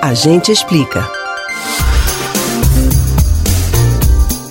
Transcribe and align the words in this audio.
A 0.00 0.14
gente 0.14 0.52
explica. 0.52 1.10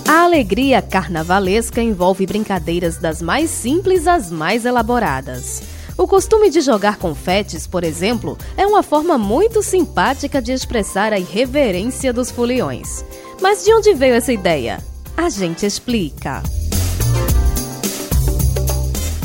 A 0.05 0.23
alegria 0.25 0.81
carnavalesca 0.81 1.81
envolve 1.81 2.25
brincadeiras 2.25 2.97
das 2.97 3.21
mais 3.21 3.49
simples 3.49 4.07
às 4.07 4.29
mais 4.29 4.65
elaboradas. 4.65 5.63
O 5.97 6.05
costume 6.05 6.49
de 6.49 6.59
jogar 6.59 6.97
confetes, 6.97 7.65
por 7.65 7.85
exemplo, 7.85 8.37
é 8.57 8.67
uma 8.67 8.83
forma 8.83 9.17
muito 9.17 9.63
simpática 9.63 10.41
de 10.41 10.51
expressar 10.51 11.13
a 11.13 11.19
irreverência 11.19 12.11
dos 12.11 12.29
foliões. 12.29 13.05
Mas 13.41 13.63
de 13.63 13.73
onde 13.73 13.93
veio 13.93 14.15
essa 14.15 14.33
ideia? 14.33 14.79
A 15.15 15.29
gente 15.29 15.65
explica. 15.65 16.43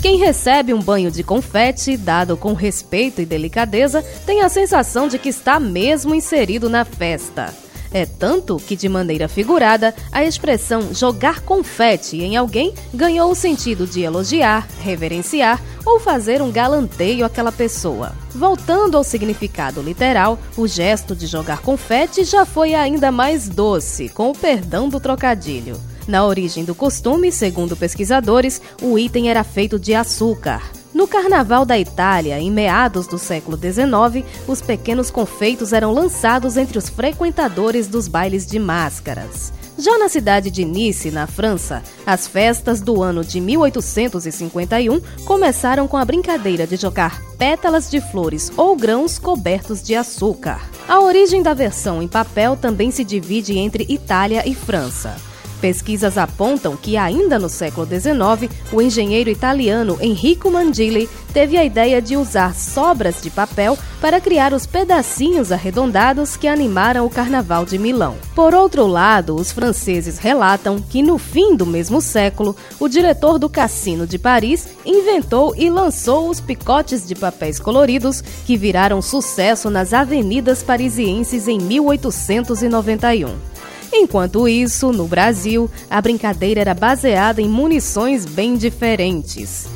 Quem 0.03 0.17
recebe 0.17 0.75
um 0.75 0.83
banho 0.83 1.13
de 1.13 1.23
confete, 1.23 1.97
dado 1.97 2.37
com 2.37 2.55
respeito 2.55 3.23
e 3.23 3.25
delicadeza, 3.25 4.03
tem 4.27 4.41
a 4.41 4.49
sensação 4.49 5.07
de 5.07 5.17
que 5.17 5.29
está 5.29 5.61
mesmo 5.61 6.13
inserido 6.13 6.69
na 6.69 6.85
festa. 6.85 7.55
É 7.93 8.05
tanto 8.05 8.57
que, 8.57 8.75
de 8.75 8.89
maneira 8.89 9.29
figurada, 9.29 9.95
a 10.11 10.25
expressão 10.25 10.93
jogar 10.93 11.43
confete 11.43 12.21
em 12.21 12.37
alguém 12.37 12.75
ganhou 12.93 13.31
o 13.31 13.37
sentido 13.37 13.87
de 13.87 14.01
elogiar, 14.01 14.67
reverenciar 14.81 15.63
ou 15.87 16.01
fazer 16.01 16.43
um 16.43 16.51
galanteio 16.51 17.25
àquela 17.25 17.53
pessoa. 17.53 18.13
Voltando 18.35 18.97
ao 18.97 19.05
significado 19.05 19.81
literal, 19.81 20.37
o 20.57 20.67
gesto 20.67 21.15
de 21.15 21.29
jogar 21.29 21.61
confete 21.61 22.25
já 22.25 22.45
foi 22.45 22.75
ainda 22.75 23.13
mais 23.13 23.49
doce, 23.49 24.09
com 24.09 24.31
o 24.31 24.37
perdão 24.37 24.89
do 24.89 24.99
trocadilho. 24.99 25.79
Na 26.07 26.25
origem 26.25 26.65
do 26.65 26.75
costume, 26.75 27.31
segundo 27.31 27.77
pesquisadores, 27.77 28.61
o 28.81 28.99
item 28.99 29.31
era 29.31 29.45
feito 29.45 29.79
de 29.79 29.95
açúcar. 29.95 30.63
No 30.93 31.09
Carnaval 31.09 31.65
da 31.65 31.79
Itália, 31.79 32.39
em 32.39 32.51
meados 32.51 33.07
do 33.07 33.19
século 33.19 33.57
XIX, 33.57 34.27
os 34.47 34.61
pequenos 34.61 35.11
confeitos 35.11 35.73
eram 35.73 35.93
lançados 35.93 36.57
entre 36.57 36.77
os 36.77 36.89
frequentadores 36.89 37.87
dos 37.87 38.09
bailes 38.09 38.47
de 38.47 38.59
máscaras. 38.59 39.53
Já 39.79 39.97
na 39.99 40.09
cidade 40.09 40.51
de 40.51 40.67
Nice, 40.67 41.11
na 41.11 41.27
França, 41.27 41.83
as 42.05 42.27
festas 42.27 42.83
do 42.83 43.03
ano 43.03 43.25
de 43.25 43.41
1851 43.41 45.01
começaram 45.25 45.89
com 45.89 45.97
a 45.97 46.05
brincadeira 46.05 46.67
de 46.67 46.77
jogar 46.77 47.23
pétalas 47.39 47.91
de 47.91 47.99
flores 47.99 48.53
ou 48.55 48.77
grãos 48.77 49.19
cobertos 49.19 49.83
de 49.83 49.95
açúcar. 49.95 50.61
A 50.87 51.01
origem 51.01 51.43
da 51.43 51.55
versão 51.55 52.03
em 52.03 52.09
papel 52.09 52.55
também 52.55 52.91
se 52.91 53.03
divide 53.03 53.57
entre 53.57 53.87
Itália 53.89 54.47
e 54.47 54.55
França. 54.55 55.17
Pesquisas 55.63 56.19
apontam 56.19 56.77
que 56.77 56.97
ainda 56.97 57.39
no 57.39 57.49
século 57.49 57.87
XIX, 57.87 58.53
o 58.73 58.83
engenheiro 58.83 59.31
italiano 59.31 59.97
Enrico 60.01 60.51
Mandilli 60.51 61.09
teve 61.33 61.57
a 61.57 61.65
ideia 61.65 62.03
de 62.03 62.17
usar 62.17 62.53
sobras 62.53 63.23
de 63.23 63.31
papel 63.31 63.79
para 64.01 64.21
criar 64.21 64.53
os 64.53 64.67
pedacinhos 64.67 65.53
arredondados 65.53 66.37
que 66.37 66.49
animaram 66.49 67.07
o 67.07 67.11
Carnaval 67.11 67.65
de 67.65 67.79
Milão. 67.79 68.17
Por 68.35 68.57
outro 68.57 68.89
lado, 68.89 69.37
os 69.37 69.53
franceses 69.53 70.19
relatam 70.19 70.81
que 70.81 71.01
no 71.01 71.17
fim 71.17 71.55
do 71.55 71.65
mesmo 71.65 72.01
século, 72.01 72.57
o 72.81 72.89
diretor 72.89 73.39
do 73.39 73.49
Cassino 73.49 74.05
de 74.05 74.19
Paris 74.19 74.67
inventou 74.85 75.55
e 75.57 75.71
lançou 75.71 76.29
os 76.29 76.41
picotes 76.41 77.07
de 77.07 77.15
papéis 77.15 77.61
coloridos 77.61 78.21
que 78.45 78.57
viraram 78.57 79.01
sucesso 79.01 79.71
nas 79.71 79.93
avenidas 79.93 80.61
parisienses 80.61 81.47
em 81.47 81.59
1891. 81.59 83.52
Enquanto 83.93 84.49
isso, 84.49 84.91
no 84.91 85.07
Brasil, 85.07 85.71
a 85.91 86.01
brincadeira 86.01 86.63
era 86.63 86.73
baseada 86.73 87.43
em 87.43 87.49
munições 87.49 88.25
bem 88.25 88.57
diferentes. 88.57 89.67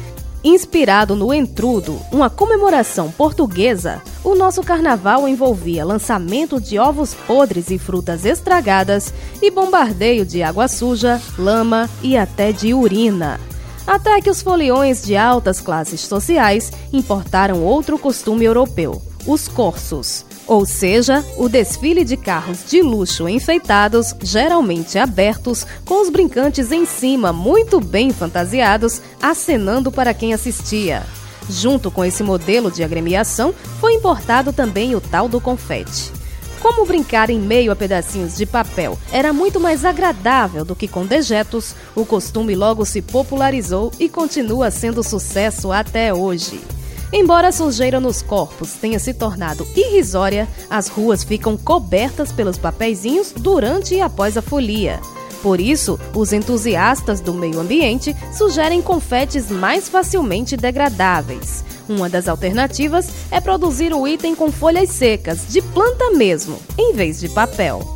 Inspirado 0.42 1.14
no 1.14 1.34
Entrudo, 1.34 2.00
uma 2.11 2.31
comemoração 2.31 3.11
portuguesa, 3.11 4.00
o 4.25 4.34
nosso 4.34 4.62
carnaval 4.62 5.28
envolvia 5.28 5.84
lançamento 5.84 6.61
de 6.61 6.78
ovos 6.78 7.12
podres 7.12 7.70
e 7.70 7.78
frutas 7.78 8.25
estragadas 8.25 9.12
e 9.42 9.50
bombardeio 9.50 10.25
de 10.25 10.42
água 10.42 10.67
suja, 10.67 11.20
lama 11.39 11.91
e 12.03 12.17
até 12.17 12.53
de 12.53 12.72
urina. 12.72 13.38
Até 13.87 14.21
que 14.21 14.31
os 14.31 14.41
foliões 14.41 15.03
de 15.03 15.16
altas 15.16 15.60
classes 15.60 16.00
sociais 16.00 16.72
importaram 16.93 17.62
outro 17.62 17.99
costume 17.99 18.44
europeu, 18.44 19.03
os 19.26 19.47
corsos 19.49 20.25
ou 20.47 20.65
seja, 20.65 21.25
o 21.37 21.49
desfile 21.49 22.05
de 22.05 22.17
carros 22.17 22.65
de 22.67 22.81
luxo 22.81 23.29
enfeitados, 23.29 24.15
geralmente 24.23 24.99
abertos, 24.99 25.67
com 25.84 26.01
os 26.01 26.09
brincantes 26.09 26.71
em 26.71 26.87
cima 26.87 27.33
muito 27.33 27.81
bem 27.81 28.11
fantasiados, 28.12 29.03
acenando 29.21 29.91
para 29.91 30.15
quem 30.15 30.33
assistia. 30.33 31.03
Junto 31.49 31.91
com 31.91 32.05
esse 32.05 32.23
modelo 32.23 32.71
de 32.71 32.83
agremiação, 32.83 33.55
foi 33.81 33.95
importado 33.95 34.53
também 34.53 34.95
o 34.95 35.01
tal 35.01 35.29
do 35.29 35.41
confete. 35.41 36.12
Como 36.61 36.87
brincar 36.87 37.31
em 37.31 37.39
meio 37.39 37.71
a 37.71 37.77
pedacinhos 37.77 38.37
de 38.37 38.47
papel 38.47 38.99
era 39.12 39.33
muito 39.33 39.61
mais 39.61 39.85
agradável 39.85 40.65
do 40.65 40.75
que 40.75 40.89
com 40.89 41.06
dejetos, 41.06 41.77
o 41.95 42.05
costume 42.05 42.55
logo 42.55 42.85
se 42.85 43.03
popularizou 43.03 43.93
e 44.01 44.09
continua 44.09 44.71
sendo 44.71 45.03
sucesso 45.03 45.71
até 45.71 46.12
hoje. 46.12 46.75
Embora 47.19 47.49
a 47.49 47.53
sujeira 47.53 47.99
nos 47.99 48.21
corpos 48.21 48.75
tenha 48.75 48.99
se 48.99 49.15
tornado 49.15 49.66
irrisória, 49.75 50.47
as 50.69 50.88
ruas 50.88 51.25
ficam 51.25 51.56
cobertas 51.56 52.31
pelos 52.31 52.59
papeizinhos 52.59 53.32
durante 53.32 53.94
e 53.94 54.03
após 54.03 54.37
a 54.37 54.43
folia. 54.43 55.00
Por 55.43 55.59
isso, 55.59 55.99
os 56.15 56.34
entusiastas 56.34 57.19
do 57.22 57.32
meio 57.32 57.59
ambiente 57.59 58.15
sugerem 58.37 58.82
confetes 58.82 59.50
mais 59.50 59.88
facilmente 59.88 60.59
degradáveis. 60.59 61.65
Uma 61.88 62.06
das 62.10 62.28
alternativas 62.28 63.09
é 63.31 63.41
produzir 63.41 63.94
o 63.94 64.06
item 64.06 64.34
com 64.34 64.53
folhas 64.53 64.91
secas, 64.91 65.49
de 65.49 65.62
planta 65.62 66.10
mesmo, 66.10 66.59
em 66.76 66.93
vez 66.93 67.19
de 67.19 67.31
papel. 67.31 67.96